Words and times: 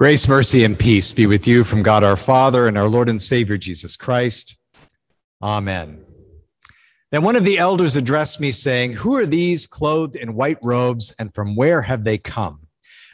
Grace, 0.00 0.26
mercy, 0.26 0.64
and 0.64 0.78
peace 0.78 1.12
be 1.12 1.26
with 1.26 1.46
you 1.46 1.62
from 1.62 1.82
God 1.82 2.02
our 2.02 2.16
Father 2.16 2.66
and 2.66 2.78
our 2.78 2.88
Lord 2.88 3.10
and 3.10 3.20
Savior 3.20 3.58
Jesus 3.58 3.98
Christ. 3.98 4.56
Amen. 5.42 6.02
Then 7.12 7.22
one 7.22 7.36
of 7.36 7.44
the 7.44 7.58
elders 7.58 7.96
addressed 7.96 8.40
me, 8.40 8.50
saying, 8.50 8.94
Who 8.94 9.14
are 9.16 9.26
these 9.26 9.66
clothed 9.66 10.16
in 10.16 10.32
white 10.32 10.56
robes, 10.64 11.14
and 11.18 11.34
from 11.34 11.54
where 11.54 11.82
have 11.82 12.04
they 12.04 12.16
come? 12.16 12.60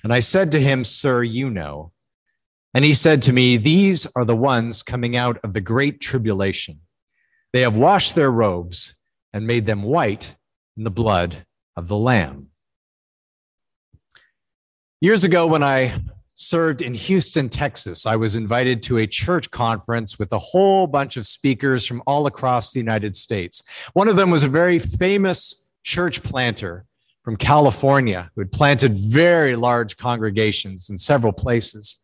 And 0.05 0.15
I 0.15 0.21
said 0.21 0.53
to 0.53 0.61
him, 0.61 0.85
Sir, 0.85 1.25
you 1.25 1.51
know. 1.51 1.91
And 2.73 2.85
he 2.85 2.95
said 2.95 3.21
to 3.23 3.33
me, 3.33 3.57
These 3.57 4.07
are 4.15 4.25
the 4.25 4.37
ones 4.37 4.85
coming 4.85 5.17
out 5.17 5.41
of 5.43 5.55
the 5.55 5.61
great 5.61 6.01
tribulation. 6.01 6.83
They 7.53 7.63
have 7.63 7.77
washed 7.77 8.15
their 8.15 8.31
robes 8.31 8.95
and 9.33 9.45
made 9.45 9.67
them 9.67 9.83
white 9.83 10.37
in 10.77 10.85
the 10.85 10.93
blood 10.93 11.47
of 11.77 11.89
the 11.89 11.99
Lamb. 11.99 12.51
Years 15.01 15.25
ago, 15.25 15.49
when 15.49 15.65
I 15.65 15.93
served 16.37 16.83
in 16.83 16.93
Houston, 16.93 17.49
Texas. 17.49 18.05
I 18.05 18.15
was 18.15 18.37
invited 18.37 18.83
to 18.85 18.99
a 18.99 19.07
church 19.07 19.51
conference 19.51 20.19
with 20.19 20.31
a 20.33 20.39
whole 20.39 20.87
bunch 20.87 21.17
of 21.17 21.27
speakers 21.27 21.87
from 21.87 22.03
all 22.07 22.27
across 22.27 22.71
the 22.71 22.79
United 22.79 23.17
States. 23.17 23.63
One 23.95 24.07
of 24.07 24.17
them 24.17 24.31
was 24.31 24.43
a 24.43 24.49
very 24.49 24.79
famous 24.79 25.67
church 25.83 26.23
planter 26.23 26.85
from 27.23 27.37
California 27.37 28.31
who 28.35 28.43
had 28.43 28.53
planted 28.53 28.99
very 28.99 29.57
large 29.57 29.97
congregations 29.97 30.91
in 30.91 30.99
several 30.99 31.33
places. 31.33 32.01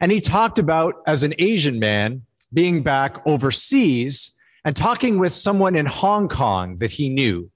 And 0.00 0.12
he 0.12 0.20
talked 0.20 0.60
about, 0.60 1.02
as 1.06 1.24
an 1.24 1.34
Asian 1.40 1.80
man, 1.80 2.22
being 2.52 2.84
back 2.84 3.26
overseas 3.26 4.36
and 4.64 4.76
talking 4.76 5.18
with 5.18 5.32
someone 5.32 5.74
in 5.74 5.86
Hong 5.86 6.28
Kong 6.28 6.76
that 6.76 6.92
he 6.92 7.08
knew. 7.08 7.50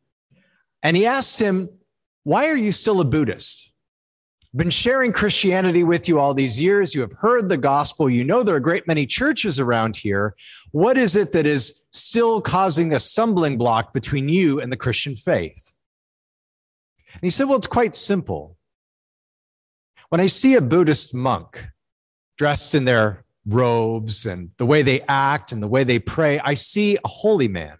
And 0.82 0.96
he 0.96 1.06
asked 1.06 1.38
him, 1.38 1.68
Why 2.24 2.48
are 2.48 2.56
you 2.56 2.72
still 2.72 3.00
a 3.00 3.04
Buddhist? 3.04 3.71
Been 4.54 4.70
sharing 4.70 5.12
Christianity 5.12 5.82
with 5.82 6.08
you 6.08 6.18
all 6.18 6.34
these 6.34 6.60
years. 6.60 6.94
You 6.94 7.00
have 7.00 7.12
heard 7.12 7.48
the 7.48 7.56
gospel. 7.56 8.10
You 8.10 8.24
know 8.24 8.42
there 8.42 8.54
are 8.54 8.58
a 8.58 8.62
great 8.62 8.86
many 8.86 9.06
churches 9.06 9.58
around 9.58 9.96
here. 9.96 10.34
What 10.72 10.98
is 10.98 11.16
it 11.16 11.32
that 11.32 11.46
is 11.46 11.82
still 11.90 12.40
causing 12.42 12.92
a 12.92 13.00
stumbling 13.00 13.56
block 13.56 13.94
between 13.94 14.28
you 14.28 14.60
and 14.60 14.70
the 14.70 14.76
Christian 14.76 15.16
faith? 15.16 15.74
And 17.14 17.22
he 17.22 17.30
said, 17.30 17.48
Well, 17.48 17.56
it's 17.56 17.66
quite 17.66 17.96
simple. 17.96 18.56
When 20.10 20.20
I 20.20 20.26
see 20.26 20.56
a 20.56 20.60
Buddhist 20.60 21.14
monk 21.14 21.66
dressed 22.36 22.74
in 22.74 22.84
their 22.84 23.24
robes 23.46 24.26
and 24.26 24.50
the 24.58 24.66
way 24.66 24.82
they 24.82 25.00
act 25.08 25.52
and 25.52 25.62
the 25.62 25.68
way 25.68 25.84
they 25.84 25.98
pray, 25.98 26.38
I 26.40 26.54
see 26.54 26.98
a 27.02 27.08
holy 27.08 27.48
man. 27.48 27.78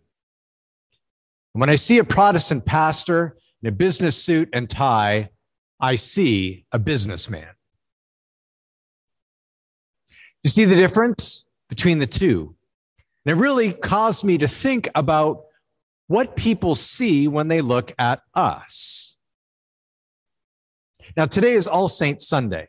And 1.55 1.61
when 1.61 1.69
I 1.69 1.75
see 1.75 1.99
a 1.99 2.05
Protestant 2.05 2.65
pastor 2.65 3.37
in 3.63 3.69
a 3.69 3.73
business 3.73 4.23
suit 4.23 4.49
and 4.55 4.71
tie, 4.71 5.29
I 5.83 5.97
see 5.97 6.65
a 6.71 6.79
businessman. 6.79 7.49
You 10.45 10.51
see 10.51 10.65
the 10.65 10.77
difference 10.77 11.47
between 11.69 11.99
the 11.99 12.07
two? 12.07 12.55
And 13.27 13.37
it 13.37 13.41
really 13.41 13.73
caused 13.73 14.25
me 14.25 14.39
to 14.39 14.49
think 14.49 14.89
about 14.95 15.43
what 16.07 16.37
people 16.37 16.77
see 16.77 17.27
when 17.27 17.49
they 17.49 17.61
look 17.61 17.93
at 17.99 18.23
us. 18.35 19.17
Now, 21.17 21.27
today 21.27 21.55
is 21.55 21.67
All 21.67 21.89
Saints 21.89 22.29
Sunday. 22.29 22.69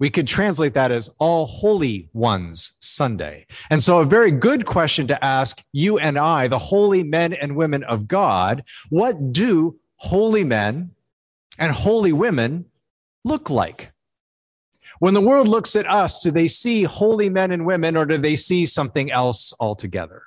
We 0.00 0.10
could 0.10 0.26
translate 0.26 0.74
that 0.74 0.90
as 0.90 1.08
All 1.18 1.46
Holy 1.46 2.08
Ones 2.12 2.72
Sunday. 2.80 3.46
And 3.70 3.82
so, 3.82 4.00
a 4.00 4.04
very 4.04 4.32
good 4.32 4.66
question 4.66 5.06
to 5.06 5.24
ask 5.24 5.62
you 5.72 5.98
and 5.98 6.18
I, 6.18 6.48
the 6.48 6.58
holy 6.58 7.04
men 7.04 7.32
and 7.32 7.54
women 7.54 7.84
of 7.84 8.08
God, 8.08 8.64
what 8.90 9.32
do 9.32 9.78
holy 9.96 10.42
men 10.44 10.90
and 11.58 11.72
holy 11.72 12.12
women 12.12 12.66
look 13.24 13.50
like? 13.50 13.92
When 14.98 15.14
the 15.14 15.20
world 15.20 15.48
looks 15.48 15.76
at 15.76 15.90
us, 15.90 16.20
do 16.20 16.30
they 16.30 16.48
see 16.48 16.84
holy 16.84 17.28
men 17.28 17.50
and 17.50 17.66
women 17.66 17.96
or 17.96 18.06
do 18.06 18.16
they 18.16 18.36
see 18.36 18.64
something 18.64 19.10
else 19.10 19.52
altogether? 19.58 20.22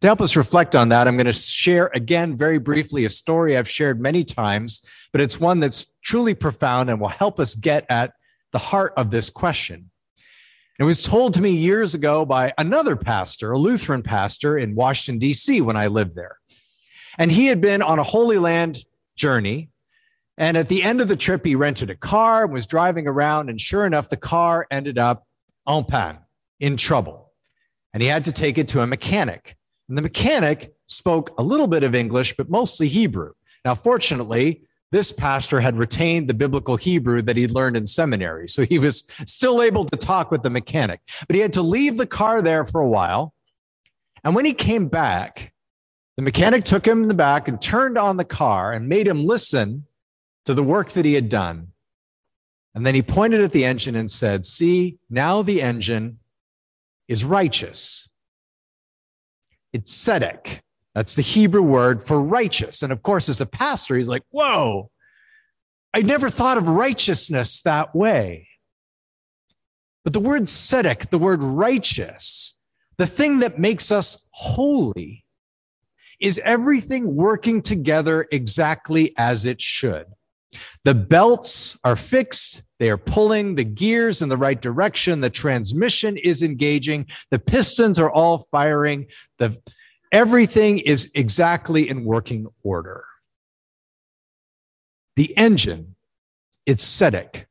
To 0.00 0.06
help 0.06 0.20
us 0.20 0.36
reflect 0.36 0.76
on 0.76 0.90
that, 0.90 1.08
I'm 1.08 1.16
going 1.16 1.26
to 1.26 1.32
share 1.32 1.90
again 1.94 2.36
very 2.36 2.58
briefly 2.58 3.06
a 3.06 3.10
story 3.10 3.56
I've 3.56 3.68
shared 3.68 4.00
many 4.00 4.24
times, 4.24 4.82
but 5.12 5.20
it's 5.20 5.40
one 5.40 5.58
that's 5.60 5.94
truly 6.02 6.34
profound 6.34 6.90
and 6.90 7.00
will 7.00 7.08
help 7.08 7.40
us 7.40 7.54
get 7.54 7.86
at 7.88 8.12
the 8.52 8.58
heart 8.58 8.92
of 8.96 9.10
this 9.10 9.30
question. 9.30 9.90
It 10.78 10.84
was 10.84 11.00
told 11.00 11.32
to 11.34 11.40
me 11.40 11.50
years 11.50 11.94
ago 11.94 12.26
by 12.26 12.52
another 12.58 12.96
pastor, 12.96 13.52
a 13.52 13.58
Lutheran 13.58 14.02
pastor 14.02 14.58
in 14.58 14.74
Washington, 14.74 15.18
D.C., 15.18 15.62
when 15.62 15.76
I 15.76 15.86
lived 15.86 16.14
there. 16.14 16.36
And 17.18 17.32
he 17.32 17.46
had 17.46 17.62
been 17.62 17.80
on 17.80 17.98
a 17.98 18.02
Holy 18.02 18.36
Land 18.36 18.84
journey. 19.16 19.70
And 20.38 20.56
at 20.56 20.68
the 20.68 20.82
end 20.82 21.00
of 21.00 21.08
the 21.08 21.16
trip, 21.16 21.44
he 21.44 21.54
rented 21.54 21.90
a 21.90 21.96
car 21.96 22.44
and 22.44 22.52
was 22.52 22.66
driving 22.66 23.08
around. 23.08 23.48
And 23.48 23.60
sure 23.60 23.86
enough, 23.86 24.08
the 24.08 24.16
car 24.16 24.66
ended 24.70 24.98
up 24.98 25.26
en 25.68 25.84
panne, 25.84 26.18
in 26.60 26.76
trouble. 26.76 27.32
And 27.94 28.02
he 28.02 28.08
had 28.08 28.26
to 28.26 28.32
take 28.32 28.58
it 28.58 28.68
to 28.68 28.82
a 28.82 28.86
mechanic. 28.86 29.56
And 29.88 29.96
the 29.96 30.02
mechanic 30.02 30.74
spoke 30.88 31.32
a 31.38 31.42
little 31.42 31.66
bit 31.66 31.82
of 31.82 31.94
English, 31.94 32.36
but 32.36 32.50
mostly 32.50 32.88
Hebrew. 32.88 33.32
Now, 33.64 33.74
fortunately, 33.74 34.62
this 34.92 35.10
pastor 35.10 35.60
had 35.60 35.76
retained 35.76 36.28
the 36.28 36.34
biblical 36.34 36.76
Hebrew 36.76 37.22
that 37.22 37.36
he'd 37.36 37.50
learned 37.50 37.76
in 37.76 37.86
seminary. 37.86 38.48
So 38.48 38.64
he 38.64 38.78
was 38.78 39.04
still 39.26 39.62
able 39.62 39.84
to 39.84 39.96
talk 39.96 40.30
with 40.30 40.42
the 40.42 40.50
mechanic, 40.50 41.00
but 41.26 41.34
he 41.34 41.42
had 41.42 41.52
to 41.54 41.62
leave 41.62 41.96
the 41.96 42.06
car 42.06 42.42
there 42.42 42.64
for 42.64 42.80
a 42.80 42.88
while. 42.88 43.34
And 44.22 44.34
when 44.34 44.44
he 44.44 44.54
came 44.54 44.88
back, 44.88 45.52
the 46.16 46.22
mechanic 46.22 46.64
took 46.64 46.86
him 46.86 47.02
in 47.02 47.08
the 47.08 47.14
back 47.14 47.46
and 47.46 47.60
turned 47.60 47.98
on 47.98 48.16
the 48.16 48.24
car 48.24 48.72
and 48.72 48.88
made 48.88 49.06
him 49.06 49.26
listen 49.26 49.86
to 50.46 50.54
the 50.54 50.62
work 50.62 50.92
that 50.92 51.04
he 51.04 51.14
had 51.14 51.28
done. 51.28 51.68
And 52.74 52.84
then 52.84 52.94
he 52.94 53.02
pointed 53.02 53.42
at 53.42 53.52
the 53.52 53.64
engine 53.64 53.96
and 53.96 54.10
said, 54.10 54.46
See, 54.46 54.98
now 55.10 55.42
the 55.42 55.62
engine 55.62 56.18
is 57.08 57.24
righteous. 57.24 58.08
It's 59.72 59.94
tzedek. 59.94 60.60
That's 60.94 61.14
the 61.14 61.22
Hebrew 61.22 61.62
word 61.62 62.02
for 62.02 62.22
righteous. 62.22 62.82
And 62.82 62.92
of 62.92 63.02
course, 63.02 63.28
as 63.28 63.40
a 63.40 63.46
pastor, 63.46 63.96
he's 63.96 64.08
like, 64.08 64.22
Whoa, 64.30 64.90
I 65.92 66.02
never 66.02 66.30
thought 66.30 66.58
of 66.58 66.68
righteousness 66.68 67.60
that 67.62 67.94
way. 67.94 68.48
But 70.04 70.12
the 70.12 70.20
word 70.20 70.42
tzedek, 70.42 71.10
the 71.10 71.18
word 71.18 71.42
righteous, 71.42 72.58
the 72.96 73.06
thing 73.06 73.40
that 73.40 73.58
makes 73.58 73.90
us 73.90 74.28
holy, 74.30 75.25
is 76.20 76.40
everything 76.44 77.14
working 77.14 77.62
together 77.62 78.26
exactly 78.30 79.14
as 79.16 79.44
it 79.44 79.60
should? 79.60 80.06
The 80.84 80.94
belts 80.94 81.78
are 81.84 81.96
fixed. 81.96 82.62
They 82.78 82.90
are 82.90 82.98
pulling 82.98 83.54
the 83.54 83.64
gears 83.64 84.22
in 84.22 84.28
the 84.28 84.36
right 84.36 84.60
direction. 84.60 85.20
The 85.20 85.30
transmission 85.30 86.16
is 86.16 86.42
engaging. 86.42 87.06
The 87.30 87.38
pistons 87.38 87.98
are 87.98 88.10
all 88.10 88.38
firing. 88.50 89.06
The, 89.38 89.60
everything 90.12 90.78
is 90.78 91.10
exactly 91.14 91.88
in 91.88 92.04
working 92.04 92.46
order. 92.62 93.04
The 95.16 95.36
engine, 95.36 95.96
it's 96.66 96.84
tzedek. 96.84 97.46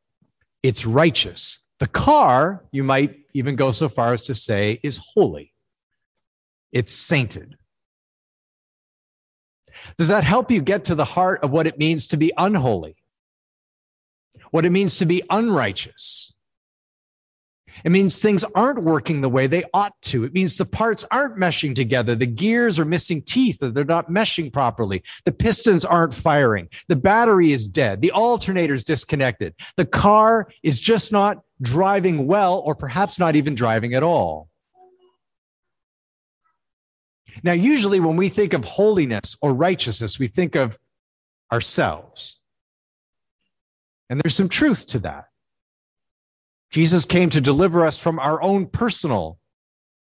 It's 0.62 0.86
righteous. 0.86 1.68
The 1.80 1.88
car, 1.88 2.64
you 2.72 2.84
might 2.84 3.18
even 3.34 3.56
go 3.56 3.72
so 3.72 3.90
far 3.90 4.14
as 4.14 4.24
to 4.24 4.36
say, 4.36 4.80
is 4.84 5.00
holy. 5.14 5.54
It's 6.72 6.94
sainted. 6.94 7.56
Does 9.98 10.08
that 10.08 10.24
help 10.24 10.52
you 10.52 10.62
get 10.62 10.86
to 10.86 10.96
the 10.96 11.06
heart 11.06 11.44
of 11.44 11.52
what 11.52 11.68
it 11.68 11.78
means 11.78 12.08
to 12.08 12.18
be 12.18 12.32
unholy? 12.38 12.96
What 14.52 14.66
it 14.66 14.72
means 14.72 14.98
to 14.98 15.06
be 15.06 15.24
unrighteous? 15.30 16.36
It 17.84 17.92
means 17.92 18.22
things 18.22 18.44
aren't 18.56 18.84
working 18.84 19.22
the 19.22 19.30
way 19.30 19.48
they 19.48 19.64
ought 19.74 19.94
to. 20.04 20.24
It 20.24 20.34
means 20.34 20.56
the 20.56 20.66
parts 20.66 21.06
aren't 21.12 21.38
meshing 21.38 21.76
together. 21.76 22.16
The 22.16 22.26
gears 22.26 22.80
are 22.80 22.86
missing 22.86 23.22
teeth 23.22 23.62
or 23.62 23.70
they're 23.70 23.84
not 23.84 24.10
meshing 24.10 24.52
properly. 24.52 25.04
The 25.26 25.34
pistons 25.34 25.84
aren't 25.84 26.14
firing. 26.14 26.70
The 26.88 26.96
battery 26.96 27.52
is 27.52 27.68
dead. 27.68 28.02
The 28.02 28.12
alternator's 28.12 28.84
disconnected. 28.84 29.56
The 29.76 29.86
car 29.86 30.48
is 30.64 30.80
just 30.80 31.12
not 31.12 31.42
driving 31.62 32.28
well 32.28 32.60
or 32.66 32.76
perhaps 32.76 33.20
not 33.20 33.36
even 33.36 33.56
driving 33.56 33.94
at 33.94 34.04
all. 34.04 34.50
Now, 37.44 37.54
usually 37.54 38.00
when 38.00 38.16
we 38.16 38.30
think 38.30 38.54
of 38.54 38.64
holiness 38.64 39.36
or 39.42 39.54
righteousness, 39.54 40.20
we 40.20 40.28
think 40.28 40.56
of 40.56 40.78
ourselves. 41.52 42.42
And 44.10 44.22
there's 44.22 44.36
some 44.36 44.50
truth 44.50 44.88
to 44.88 45.00
that. 45.00 45.26
Jesus 46.72 47.06
came 47.06 47.30
to 47.30 47.42
deliver 47.42 47.86
us 47.86 47.98
from 47.98 48.20
our 48.20 48.42
own 48.42 48.68
personal 48.68 49.40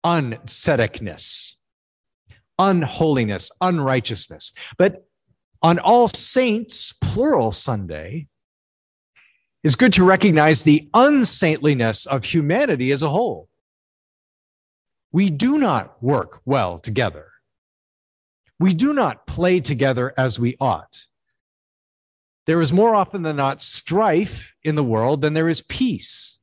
unsedicness, 0.05 1.57
unholiness, 2.59 3.51
unrighteousness. 3.61 4.53
But 4.79 5.07
on 5.63 5.79
All 5.79 6.09
Saints, 6.09 6.93
plural 7.01 7.53
Sunday, 7.53 8.29
it's 9.63 9.77
good 9.77 9.95
to 9.95 10.05
recognize 10.05 10.63
the 10.63 10.89
unsaintliness 10.93 12.07
of 12.07 12.25
humanity 12.25 12.93
as 12.93 13.03
a 13.03 13.09
whole 13.09 13.49
we 15.15 15.31
do 15.31 15.59
not 15.59 16.03
work 16.03 16.41
well 16.45 16.77
together. 16.77 17.31
We 18.59 18.75
do 18.75 18.93
not 18.93 19.29
play 19.29 19.61
together 19.61 20.13
as 20.17 20.41
we 20.41 20.57
ought. 20.59 21.07
there 22.47 22.61
is 22.61 22.73
more 22.73 22.97
often 22.97 23.23
than 23.23 23.37
not 23.37 23.63
strife 23.63 24.55
in 24.65 24.75
the 24.75 24.83
world 24.83 25.23
than 25.23 25.33
there 25.33 25.49
is 25.49 25.61
peace. 25.63 26.41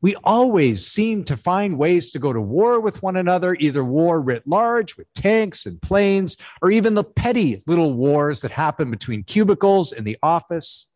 We 0.00 0.16
always 0.24 0.86
seem 0.86 1.24
to 1.24 1.36
find 1.36 1.76
ways 1.76 2.10
to 2.12 2.18
go 2.18 2.32
to 2.32 2.40
war 2.40 2.80
with 2.80 3.02
one 3.02 3.16
another, 3.16 3.54
either 3.60 3.84
war 3.84 4.22
writ 4.22 4.44
large 4.46 4.96
with 4.96 5.12
tanks 5.12 5.66
and 5.66 5.80
planes, 5.82 6.38
or 6.62 6.70
even 6.70 6.94
the 6.94 7.04
petty 7.04 7.62
little 7.66 7.92
wars 7.92 8.40
that 8.40 8.50
happen 8.50 8.90
between 8.90 9.24
cubicles 9.24 9.92
in 9.92 10.04
the 10.04 10.16
office, 10.22 10.90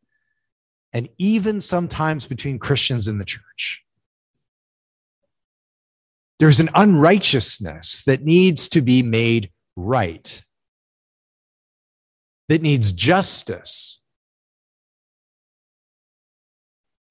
and 0.94 1.10
even 1.18 1.60
sometimes 1.60 2.24
between 2.24 2.58
Christians 2.58 3.08
in 3.08 3.18
the 3.18 3.26
church. 3.26 3.83
There's 6.44 6.60
an 6.60 6.68
unrighteousness 6.74 8.04
that 8.04 8.22
needs 8.22 8.68
to 8.68 8.82
be 8.82 9.02
made 9.02 9.50
right, 9.76 10.44
that 12.50 12.60
needs 12.60 12.92
justice. 12.92 14.02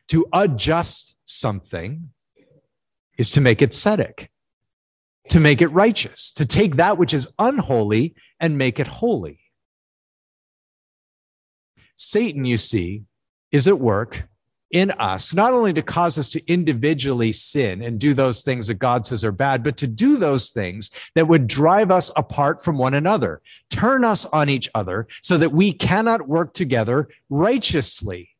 To 0.09 0.27
adjust 0.31 1.17
something 1.25 2.11
is 3.17 3.31
to 3.31 3.41
make 3.41 3.63
it 3.63 3.71
tzedek, 3.71 4.27
to 5.29 5.39
make 5.39 5.63
it 5.63 5.69
righteous, 5.69 6.31
to 6.33 6.45
take 6.45 6.75
that 6.75 6.99
which 6.99 7.15
is 7.15 7.27
unholy 7.39 8.13
and 8.39 8.55
make 8.55 8.79
it 8.79 8.85
holy. 8.85 9.39
Satan, 11.95 12.45
you 12.45 12.59
see, 12.59 13.05
is 13.51 13.67
at 13.67 13.79
work 13.79 14.27
in 14.73 14.89
us, 14.91 15.33
not 15.35 15.53
only 15.53 15.71
to 15.71 15.83
cause 15.83 16.17
us 16.17 16.31
to 16.31 16.51
individually 16.51 17.31
sin 17.31 17.83
and 17.83 17.99
do 17.99 18.13
those 18.13 18.41
things 18.41 18.67
that 18.67 18.79
God 18.79 19.05
says 19.05 19.23
are 19.23 19.31
bad, 19.31 19.63
but 19.63 19.77
to 19.77 19.87
do 19.87 20.17
those 20.17 20.49
things 20.49 20.89
that 21.13 21.27
would 21.27 21.47
drive 21.47 21.91
us 21.91 22.11
apart 22.17 22.63
from 22.63 22.79
one 22.79 22.95
another, 22.95 23.41
turn 23.69 24.03
us 24.03 24.25
on 24.25 24.49
each 24.49 24.67
other 24.73 25.07
so 25.21 25.37
that 25.37 25.53
we 25.53 25.71
cannot 25.71 26.27
work 26.27 26.53
together 26.53 27.07
righteously. 27.29 28.31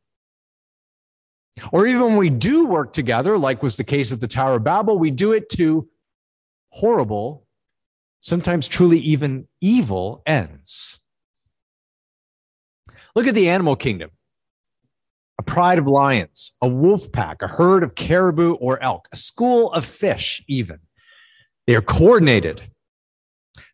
Or 1.70 1.86
even 1.86 2.02
when 2.02 2.16
we 2.16 2.30
do 2.30 2.66
work 2.66 2.92
together, 2.92 3.38
like 3.38 3.62
was 3.62 3.76
the 3.76 3.84
case 3.84 4.12
at 4.12 4.20
the 4.20 4.26
Tower 4.26 4.56
of 4.56 4.64
Babel, 4.64 4.98
we 4.98 5.12
do 5.12 5.32
it 5.32 5.48
to 5.50 5.88
horrible, 6.70 7.46
sometimes 8.18 8.66
truly 8.66 8.98
even 8.98 9.46
evil 9.60 10.20
ends. 10.26 10.98
Look 13.14 13.28
at 13.28 13.36
the 13.36 13.50
animal 13.50 13.76
kingdom 13.76 14.10
a 15.38 15.42
pride 15.42 15.78
of 15.78 15.86
lions, 15.86 16.52
a 16.62 16.68
wolf 16.68 17.10
pack, 17.12 17.42
a 17.42 17.48
herd 17.48 17.82
of 17.82 17.94
caribou 17.94 18.54
or 18.54 18.82
elk, 18.82 19.08
a 19.12 19.16
school 19.16 19.72
of 19.72 19.84
fish, 19.84 20.42
even. 20.48 20.78
They 21.66 21.74
are 21.74 21.82
coordinated. 21.82 22.62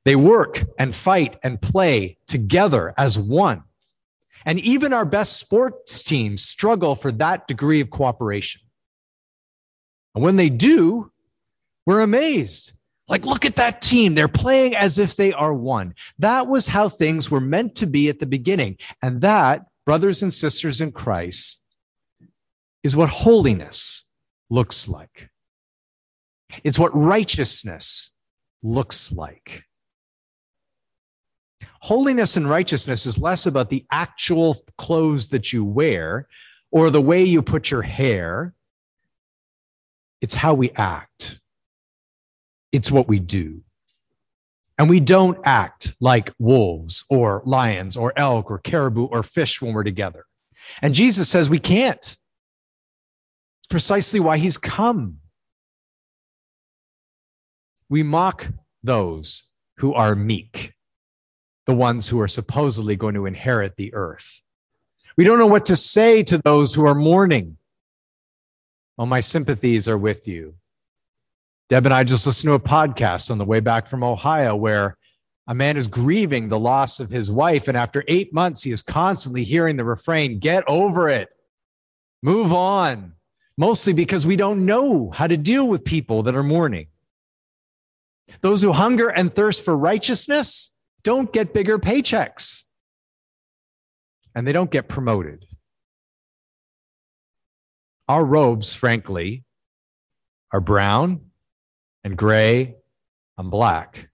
They 0.04 0.16
work 0.16 0.64
and 0.78 0.94
fight 0.94 1.38
and 1.42 1.60
play 1.60 2.16
together 2.26 2.94
as 2.96 3.18
one. 3.18 3.62
And 4.46 4.58
even 4.60 4.94
our 4.94 5.04
best 5.04 5.38
sports 5.38 6.02
teams 6.02 6.42
struggle 6.42 6.94
for 6.94 7.12
that 7.12 7.46
degree 7.46 7.80
of 7.80 7.90
cooperation. 7.90 8.62
And 10.14 10.24
when 10.24 10.36
they 10.36 10.48
do, 10.48 11.12
we're 11.84 12.00
amazed. 12.00 12.72
Like, 13.08 13.26
look 13.26 13.44
at 13.44 13.56
that 13.56 13.82
team. 13.82 14.14
They're 14.14 14.28
playing 14.28 14.76
as 14.76 14.98
if 14.98 15.16
they 15.16 15.32
are 15.32 15.52
one. 15.52 15.94
That 16.20 16.46
was 16.46 16.68
how 16.68 16.88
things 16.88 17.30
were 17.30 17.40
meant 17.40 17.74
to 17.76 17.86
be 17.86 18.08
at 18.08 18.20
the 18.20 18.26
beginning. 18.26 18.78
And 19.02 19.20
that 19.20 19.66
brothers 19.86 20.22
and 20.22 20.32
sisters 20.32 20.80
in 20.80 20.92
Christ, 20.92 21.62
is 22.82 22.96
what 22.96 23.08
holiness 23.08 24.08
looks 24.48 24.88
like. 24.88 25.28
It's 26.64 26.78
what 26.78 26.94
righteousness 26.94 28.14
looks 28.62 29.12
like. 29.12 29.64
Holiness 31.82 32.36
and 32.36 32.48
righteousness 32.48 33.06
is 33.06 33.18
less 33.18 33.46
about 33.46 33.70
the 33.70 33.86
actual 33.90 34.56
clothes 34.76 35.30
that 35.30 35.52
you 35.52 35.64
wear 35.64 36.28
or 36.70 36.90
the 36.90 37.00
way 37.00 37.22
you 37.22 37.42
put 37.42 37.70
your 37.70 37.82
hair. 37.82 38.54
It's 40.20 40.34
how 40.34 40.54
we 40.54 40.70
act. 40.72 41.40
It's 42.72 42.90
what 42.90 43.08
we 43.08 43.18
do. 43.18 43.62
And 44.80 44.88
we 44.88 44.98
don't 44.98 45.38
act 45.44 45.94
like 46.00 46.32
wolves 46.38 47.04
or 47.10 47.42
lions 47.44 47.98
or 47.98 48.14
elk 48.16 48.50
or 48.50 48.56
caribou 48.60 49.04
or 49.04 49.22
fish 49.22 49.60
when 49.60 49.74
we're 49.74 49.84
together. 49.84 50.24
And 50.80 50.94
Jesus 50.94 51.28
says 51.28 51.50
we 51.50 51.58
can't. 51.58 51.98
It's 51.98 53.68
precisely 53.68 54.20
why 54.20 54.38
he's 54.38 54.56
come. 54.56 55.18
We 57.90 58.02
mock 58.02 58.48
those 58.82 59.50
who 59.76 59.92
are 59.92 60.14
meek, 60.14 60.72
the 61.66 61.74
ones 61.74 62.08
who 62.08 62.18
are 62.18 62.26
supposedly 62.26 62.96
going 62.96 63.16
to 63.16 63.26
inherit 63.26 63.76
the 63.76 63.92
earth. 63.92 64.40
We 65.14 65.24
don't 65.24 65.38
know 65.38 65.46
what 65.46 65.66
to 65.66 65.76
say 65.76 66.22
to 66.22 66.38
those 66.38 66.72
who 66.72 66.86
are 66.86 66.94
mourning. 66.94 67.58
Well, 68.96 69.06
my 69.06 69.20
sympathies 69.20 69.88
are 69.88 69.98
with 69.98 70.26
you. 70.26 70.54
Deb 71.70 71.86
and 71.86 71.94
I 71.94 72.02
just 72.02 72.26
listened 72.26 72.48
to 72.48 72.54
a 72.54 72.60
podcast 72.60 73.30
on 73.30 73.38
the 73.38 73.44
way 73.44 73.60
back 73.60 73.86
from 73.86 74.02
Ohio 74.02 74.56
where 74.56 74.98
a 75.46 75.54
man 75.54 75.76
is 75.76 75.86
grieving 75.86 76.48
the 76.48 76.58
loss 76.58 76.98
of 76.98 77.10
his 77.10 77.30
wife. 77.30 77.68
And 77.68 77.76
after 77.76 78.02
eight 78.08 78.34
months, 78.34 78.64
he 78.64 78.72
is 78.72 78.82
constantly 78.82 79.44
hearing 79.44 79.76
the 79.76 79.84
refrain, 79.84 80.40
get 80.40 80.64
over 80.66 81.08
it, 81.08 81.28
move 82.24 82.52
on, 82.52 83.12
mostly 83.56 83.92
because 83.92 84.26
we 84.26 84.34
don't 84.34 84.66
know 84.66 85.10
how 85.10 85.28
to 85.28 85.36
deal 85.36 85.68
with 85.68 85.84
people 85.84 86.24
that 86.24 86.34
are 86.34 86.42
mourning. 86.42 86.88
Those 88.40 88.62
who 88.62 88.72
hunger 88.72 89.08
and 89.08 89.32
thirst 89.32 89.64
for 89.64 89.76
righteousness 89.76 90.76
don't 91.04 91.32
get 91.32 91.54
bigger 91.54 91.78
paychecks 91.78 92.64
and 94.34 94.44
they 94.44 94.52
don't 94.52 94.72
get 94.72 94.88
promoted. 94.88 95.46
Our 98.08 98.24
robes, 98.24 98.74
frankly, 98.74 99.44
are 100.52 100.60
brown 100.60 101.29
and 102.04 102.16
gray 102.16 102.76
and 103.38 103.50
black. 103.50 104.08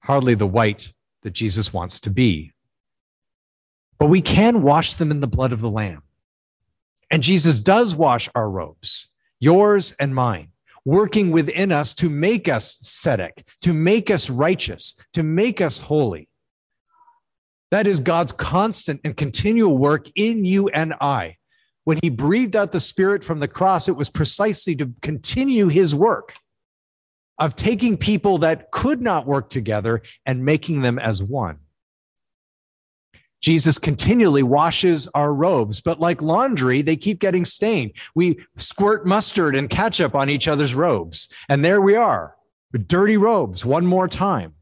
Hardly 0.00 0.34
the 0.34 0.46
white 0.46 0.92
that 1.22 1.32
Jesus 1.32 1.72
wants 1.72 2.00
to 2.00 2.10
be. 2.10 2.52
But 3.98 4.08
we 4.08 4.20
can 4.20 4.62
wash 4.62 4.94
them 4.94 5.10
in 5.10 5.20
the 5.20 5.28
blood 5.28 5.52
of 5.52 5.60
the 5.60 5.70
Lamb. 5.70 6.02
And 7.10 7.22
Jesus 7.22 7.60
does 7.60 7.94
wash 7.94 8.28
our 8.34 8.50
robes, 8.50 9.08
yours 9.38 9.92
and 10.00 10.14
mine, 10.14 10.48
working 10.84 11.30
within 11.30 11.70
us 11.70 11.94
to 11.94 12.08
make 12.08 12.48
us 12.48 12.80
tzedek, 12.82 13.44
to 13.60 13.72
make 13.72 14.10
us 14.10 14.28
righteous, 14.28 14.96
to 15.12 15.22
make 15.22 15.60
us 15.60 15.80
holy. 15.80 16.28
That 17.70 17.86
is 17.86 18.00
God's 18.00 18.32
constant 18.32 19.00
and 19.04 19.16
continual 19.16 19.78
work 19.78 20.06
in 20.16 20.44
you 20.44 20.68
and 20.68 20.94
I 21.00 21.36
when 21.84 21.98
he 22.02 22.10
breathed 22.10 22.56
out 22.56 22.72
the 22.72 22.80
Spirit 22.80 23.24
from 23.24 23.40
the 23.40 23.48
cross, 23.48 23.88
it 23.88 23.96
was 23.96 24.10
precisely 24.10 24.76
to 24.76 24.92
continue 25.02 25.68
his 25.68 25.94
work 25.94 26.34
of 27.38 27.56
taking 27.56 27.96
people 27.96 28.38
that 28.38 28.70
could 28.70 29.00
not 29.00 29.26
work 29.26 29.48
together 29.48 30.02
and 30.26 30.44
making 30.44 30.82
them 30.82 30.98
as 30.98 31.22
one. 31.22 31.58
Jesus 33.40 33.78
continually 33.78 34.44
washes 34.44 35.08
our 35.08 35.34
robes, 35.34 35.80
but 35.80 35.98
like 35.98 36.22
laundry, 36.22 36.80
they 36.80 36.94
keep 36.94 37.18
getting 37.18 37.44
stained. 37.44 37.92
We 38.14 38.44
squirt 38.56 39.04
mustard 39.04 39.56
and 39.56 39.68
ketchup 39.68 40.14
on 40.14 40.30
each 40.30 40.46
other's 40.46 40.76
robes, 40.76 41.28
and 41.48 41.64
there 41.64 41.80
we 41.80 41.96
are 41.96 42.36
with 42.70 42.86
dirty 42.86 43.16
robes 43.16 43.64
one 43.64 43.84
more 43.84 44.06
time. 44.06 44.54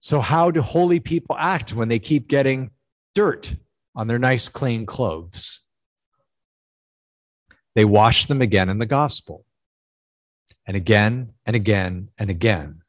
So, 0.00 0.20
how 0.20 0.50
do 0.50 0.60
holy 0.60 1.00
people 1.00 1.34
act 1.38 1.72
when 1.72 1.88
they 1.88 1.98
keep 1.98 2.28
getting 2.28 2.70
dirt 3.14 3.54
on 3.94 4.06
their 4.06 4.18
nice, 4.18 4.48
clean 4.48 4.86
clothes. 4.86 5.60
They 7.74 7.84
wash 7.84 8.26
them 8.26 8.40
again 8.40 8.68
in 8.68 8.78
the 8.78 8.86
gospel, 8.86 9.44
and 10.66 10.76
again 10.76 11.32
and 11.44 11.56
again 11.56 12.08
and 12.18 12.30
again. 12.30 12.82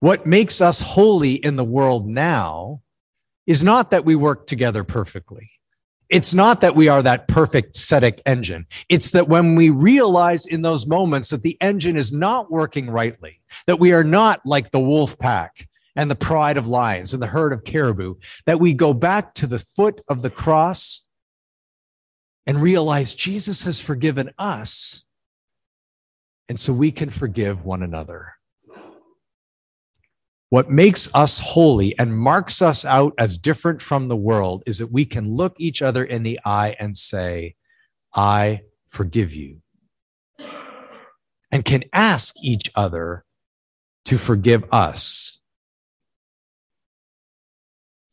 What 0.00 0.26
makes 0.26 0.60
us 0.60 0.80
holy 0.80 1.34
in 1.34 1.56
the 1.56 1.64
world 1.64 2.08
now 2.08 2.82
is 3.46 3.62
not 3.62 3.90
that 3.90 4.04
we 4.04 4.14
work 4.14 4.46
together 4.46 4.84
perfectly. 4.84 5.50
It's 6.08 6.34
not 6.34 6.60
that 6.62 6.74
we 6.74 6.88
are 6.88 7.02
that 7.02 7.28
perfect 7.28 7.74
tzedek 7.74 8.20
engine. 8.26 8.66
It's 8.88 9.12
that 9.12 9.28
when 9.28 9.54
we 9.54 9.70
realize 9.70 10.46
in 10.46 10.62
those 10.62 10.86
moments 10.86 11.28
that 11.28 11.42
the 11.42 11.56
engine 11.60 11.96
is 11.96 12.12
not 12.12 12.50
working 12.50 12.90
rightly, 12.90 13.40
that 13.66 13.78
we 13.78 13.92
are 13.92 14.02
not 14.02 14.44
like 14.44 14.72
the 14.72 14.80
wolf 14.80 15.16
pack, 15.18 15.68
and 15.96 16.10
the 16.10 16.16
pride 16.16 16.56
of 16.56 16.68
lions 16.68 17.12
and 17.12 17.22
the 17.22 17.26
herd 17.26 17.52
of 17.52 17.64
caribou, 17.64 18.14
that 18.46 18.60
we 18.60 18.74
go 18.74 18.92
back 18.92 19.34
to 19.34 19.46
the 19.46 19.58
foot 19.58 20.00
of 20.08 20.22
the 20.22 20.30
cross 20.30 21.08
and 22.46 22.62
realize 22.62 23.14
Jesus 23.14 23.64
has 23.64 23.80
forgiven 23.80 24.30
us. 24.38 25.04
And 26.48 26.58
so 26.58 26.72
we 26.72 26.90
can 26.90 27.10
forgive 27.10 27.64
one 27.64 27.82
another. 27.82 28.32
What 30.48 30.68
makes 30.68 31.14
us 31.14 31.38
holy 31.38 31.96
and 31.96 32.16
marks 32.16 32.60
us 32.60 32.84
out 32.84 33.14
as 33.18 33.38
different 33.38 33.80
from 33.80 34.08
the 34.08 34.16
world 34.16 34.64
is 34.66 34.78
that 34.78 34.90
we 34.90 35.04
can 35.04 35.36
look 35.36 35.54
each 35.58 35.80
other 35.80 36.04
in 36.04 36.24
the 36.24 36.40
eye 36.44 36.74
and 36.80 36.96
say, 36.96 37.54
I 38.12 38.62
forgive 38.88 39.32
you. 39.32 39.62
And 41.52 41.64
can 41.64 41.84
ask 41.92 42.34
each 42.42 42.70
other 42.74 43.24
to 44.06 44.18
forgive 44.18 44.64
us 44.72 45.39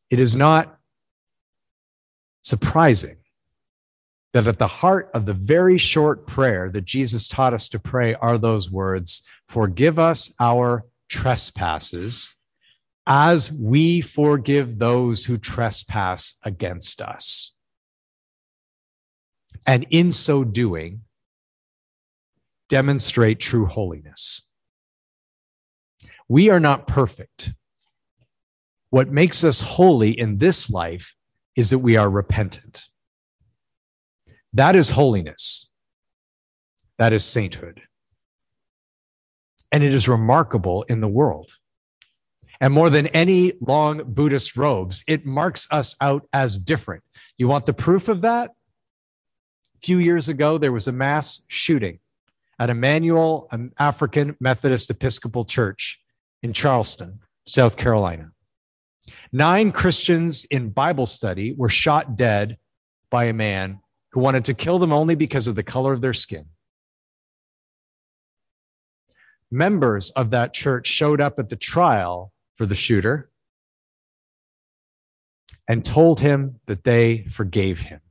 it 0.10 0.20
is 0.20 0.36
not 0.36 0.78
surprising 2.42 3.18
that 4.34 4.48
at 4.48 4.60
the 4.60 4.68
heart 4.68 5.10
of 5.14 5.26
the 5.26 5.34
very 5.34 5.78
short 5.78 6.28
prayer 6.28 6.70
that 6.70 6.86
Jesus 6.86 7.28
taught 7.28 7.54
us 7.54 7.70
to 7.70 7.80
pray 7.80 8.14
are 8.16 8.38
those 8.38 8.72
words 8.72 9.24
Forgive 9.48 9.98
us 9.98 10.34
our 10.40 10.86
trespasses 11.10 12.36
as 13.06 13.52
we 13.52 14.02
forgive 14.02 14.78
those 14.78 15.24
who 15.26 15.38
trespass 15.38 16.36
against 16.44 17.02
us. 17.02 17.56
And 19.66 19.86
in 19.90 20.12
so 20.12 20.44
doing, 20.44 21.02
demonstrate 22.70 23.40
true 23.40 23.66
holiness. 23.66 24.50
We 26.28 26.50
are 26.50 26.60
not 26.60 26.86
perfect. 26.88 27.54
What 28.90 29.10
makes 29.10 29.44
us 29.44 29.62
holy 29.62 30.12
in 30.12 30.38
this 30.38 30.70
life 30.70 31.16
is 31.56 31.72
that 31.72 31.80
we 31.80 31.98
are 31.98 32.10
repentant. 32.10 32.86
That 34.54 34.76
is 34.76 34.92
holiness. 34.92 35.72
That 36.98 37.14
is 37.14 37.26
sainthood. 37.26 37.82
And 39.72 39.84
it 39.84 39.94
is 39.94 40.08
remarkable 40.08 40.84
in 40.84 41.02
the 41.02 41.08
world. 41.08 41.52
And 42.60 42.74
more 42.74 42.90
than 42.90 43.08
any 43.08 43.54
long 43.60 44.02
Buddhist 44.06 44.58
robes, 44.58 45.04
it 45.08 45.26
marks 45.26 45.68
us 45.70 45.96
out 46.02 46.28
as 46.34 46.58
different. 46.58 47.04
You 47.38 47.48
want 47.48 47.66
the 47.66 47.74
proof 47.74 48.08
of 48.08 48.22
that? 48.22 48.52
A 49.76 49.86
few 49.86 50.00
years 50.00 50.28
ago, 50.28 50.58
there 50.58 50.72
was 50.72 50.88
a 50.88 50.92
mass 50.92 51.44
shooting 51.48 52.00
at 52.58 52.72
Emanuel 52.72 53.48
African 53.78 54.36
Methodist 54.40 54.90
Episcopal 54.90 55.46
Church 55.46 56.02
in 56.42 56.54
Charleston, 56.54 57.20
South 57.46 57.78
Carolina. 57.78 58.32
Nine 59.32 59.72
Christians 59.72 60.46
in 60.46 60.70
Bible 60.70 61.06
study 61.06 61.54
were 61.58 61.70
shot 61.70 62.18
dead 62.18 62.58
by 63.10 63.26
a 63.26 63.34
man 63.34 63.80
who 64.12 64.20
wanted 64.20 64.46
to 64.46 64.54
kill 64.54 64.80
them 64.80 64.92
only 64.92 65.16
because 65.16 65.48
of 65.48 65.56
the 65.56 65.64
color 65.64 65.94
of 65.94 66.02
their 66.02 66.14
skin. 66.14 66.46
Members 69.50 70.12
of 70.12 70.32
that 70.32 70.54
church 70.54 70.88
showed 70.88 71.22
up 71.22 71.40
at 71.40 71.50
the 71.50 71.56
trial 71.56 72.34
for 72.56 72.66
the 72.66 72.76
shooter 72.76 73.30
and 75.68 75.84
told 75.84 76.20
him 76.20 76.60
that 76.66 76.84
they 76.84 77.26
forgave 77.30 77.82
him. 77.82 78.02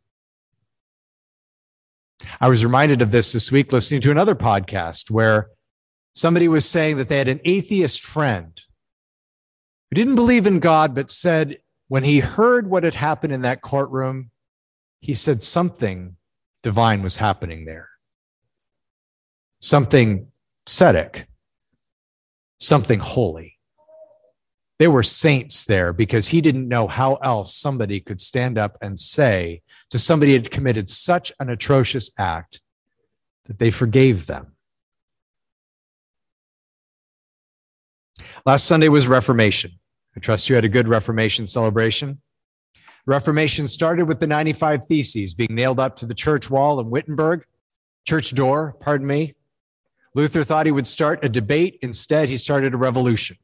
I 2.40 2.48
was 2.48 2.64
reminded 2.64 3.02
of 3.02 3.10
this 3.10 3.32
this 3.32 3.52
week 3.52 3.72
listening 3.72 4.00
to 4.02 4.10
another 4.10 4.34
podcast 4.34 5.10
where 5.10 5.48
somebody 6.14 6.48
was 6.48 6.68
saying 6.68 6.96
that 6.96 7.08
they 7.08 7.18
had 7.18 7.28
an 7.28 7.40
atheist 7.44 8.00
friend 8.00 8.58
who 9.90 9.94
didn't 9.94 10.14
believe 10.16 10.46
in 10.46 10.60
God, 10.60 10.94
but 10.94 11.10
said 11.10 11.58
when 11.88 12.04
he 12.04 12.18
heard 12.18 12.68
what 12.68 12.84
had 12.84 12.94
happened 12.94 13.32
in 13.32 13.42
that 13.42 13.62
courtroom, 13.62 14.30
he 15.00 15.14
said 15.14 15.42
something 15.42 16.16
divine 16.62 17.02
was 17.02 17.16
happening 17.16 17.64
there. 17.64 17.88
Something 19.60 20.28
ascetic, 20.66 21.28
something 22.58 22.98
holy. 22.98 23.58
There 24.78 24.90
were 24.90 25.04
saints 25.04 25.64
there 25.64 25.92
because 25.92 26.28
he 26.28 26.40
didn't 26.40 26.68
know 26.68 26.88
how 26.88 27.14
else 27.16 27.54
somebody 27.54 28.00
could 28.00 28.20
stand 28.20 28.58
up 28.58 28.76
and 28.82 28.98
say 28.98 29.62
to 29.90 29.98
somebody 29.98 30.32
who 30.32 30.42
had 30.42 30.50
committed 30.50 30.90
such 30.90 31.32
an 31.38 31.48
atrocious 31.48 32.10
act 32.18 32.60
that 33.46 33.58
they 33.58 33.70
forgave 33.70 34.26
them. 34.26 34.55
Last 38.46 38.66
Sunday 38.66 38.88
was 38.88 39.08
Reformation. 39.08 39.72
I 40.16 40.20
trust 40.20 40.48
you 40.48 40.54
had 40.54 40.64
a 40.64 40.68
good 40.68 40.86
Reformation 40.86 41.48
celebration. 41.48 42.20
Reformation 43.04 43.66
started 43.66 44.06
with 44.06 44.20
the 44.20 44.28
95 44.28 44.84
Theses 44.84 45.34
being 45.34 45.52
nailed 45.52 45.80
up 45.80 45.96
to 45.96 46.06
the 46.06 46.14
church 46.14 46.48
wall 46.48 46.78
in 46.78 46.88
Wittenberg, 46.88 47.44
church 48.06 48.32
door, 48.36 48.76
pardon 48.78 49.08
me. 49.08 49.34
Luther 50.14 50.44
thought 50.44 50.64
he 50.64 50.70
would 50.70 50.86
start 50.86 51.24
a 51.24 51.28
debate. 51.28 51.80
Instead, 51.82 52.28
he 52.28 52.36
started 52.36 52.72
a 52.72 52.76
revolution. 52.76 53.36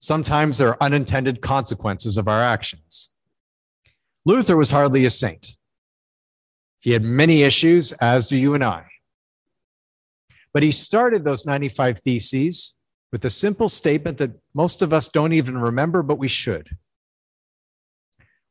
Sometimes 0.00 0.58
there 0.58 0.70
are 0.70 0.82
unintended 0.82 1.40
consequences 1.40 2.18
of 2.18 2.26
our 2.26 2.42
actions. 2.42 3.10
Luther 4.24 4.56
was 4.56 4.72
hardly 4.72 5.04
a 5.04 5.10
saint. 5.10 5.56
He 6.80 6.90
had 6.90 7.04
many 7.04 7.44
issues, 7.44 7.92
as 7.92 8.26
do 8.26 8.36
you 8.36 8.52
and 8.54 8.64
I. 8.64 8.86
But 10.52 10.64
he 10.64 10.72
started 10.72 11.22
those 11.22 11.46
95 11.46 12.00
Theses 12.00 12.74
with 13.12 13.24
a 13.24 13.30
simple 13.30 13.68
statement 13.68 14.18
that 14.18 14.32
most 14.54 14.82
of 14.82 14.92
us 14.92 15.08
don't 15.08 15.32
even 15.32 15.58
remember, 15.58 16.02
but 16.02 16.18
we 16.18 16.28
should. 16.28 16.76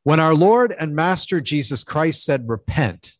When 0.02 0.20
our 0.20 0.34
Lord 0.34 0.74
and 0.78 0.94
Master 0.94 1.40
Jesus 1.40 1.84
Christ 1.84 2.24
said, 2.24 2.48
Repent, 2.48 3.16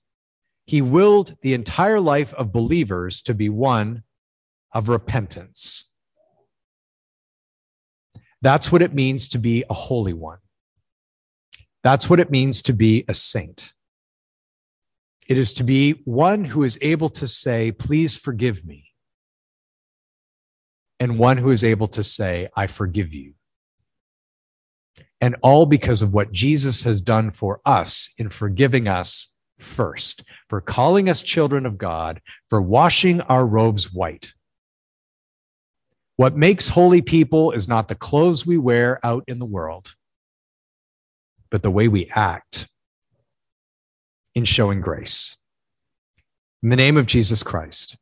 he 0.65 0.81
willed 0.81 1.37
the 1.43 1.55
entire 1.55 2.01
life 2.01 2.33
of 2.35 2.53
believers 2.53 3.23
to 3.23 3.35
be 3.35 3.49
one 3.49 4.03
of 4.73 4.89
repentance. 4.89 5.93
That's 8.43 8.73
what 8.73 8.83
it 8.83 8.95
means 8.95 9.29
to 9.31 9.39
be 9.39 9.65
a 9.69 9.75
holy 9.75 10.15
one. 10.15 10.39
That's 11.83 12.09
what 12.09 12.21
it 12.21 12.31
means 12.31 12.63
to 12.63 12.73
be 12.73 13.05
a 13.09 13.15
saint. 13.15 13.73
It 15.29 15.39
is 15.39 15.53
to 15.55 15.65
be 15.65 16.03
one 16.05 16.45
who 16.45 16.65
is 16.65 16.79
able 16.83 17.09
to 17.11 17.29
say, 17.29 17.73
Please 17.73 18.17
forgive 18.17 18.65
me, 18.65 18.90
and 21.01 21.19
one 21.19 21.39
who 21.39 21.51
is 21.51 21.65
able 21.65 21.89
to 21.89 22.05
say, 22.05 22.49
I 22.55 22.67
forgive 22.67 23.13
you. 23.13 23.33
And 25.23 25.37
all 25.43 25.67
because 25.67 26.03
of 26.03 26.15
what 26.15 26.31
Jesus 26.31 26.83
has 26.83 27.01
done 27.01 27.31
for 27.31 27.61
us 27.65 28.13
in 28.19 28.29
forgiving 28.29 28.87
us 28.87 29.35
first, 29.59 30.23
for 30.49 30.61
calling 30.61 31.09
us 31.09 31.23
children 31.23 31.67
of 31.67 31.79
God, 31.79 32.21
for 32.49 32.61
washing 32.61 33.21
our 33.23 33.47
robes 33.47 33.93
white. 33.93 34.35
What 36.17 36.37
makes 36.37 36.69
holy 36.69 37.01
people 37.01 37.53
is 37.53 37.67
not 37.67 37.89
the 37.89 37.95
clothes 37.95 38.47
we 38.47 38.59
wear 38.59 39.01
out 39.05 39.25
in 39.27 39.39
the 39.39 39.47
world, 39.47 39.95
but 41.51 41.63
the 41.63 41.71
way 41.71 41.89
we 41.89 42.11
act 42.15 42.69
in 44.35 44.45
showing 44.45 44.81
grace. 44.81 45.39
In 46.63 46.69
the 46.69 46.77
name 46.77 46.99
of 46.99 47.07
Jesus 47.07 47.43
Christ. 47.43 47.97